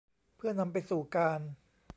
[0.37, 1.39] เพื่อนำไปสู่การ